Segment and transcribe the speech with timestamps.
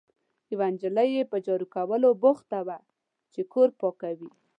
[0.51, 2.77] یوه نجلۍ یې په جارو کولو بوخته وه،
[3.33, 4.29] چې کور پاکوي.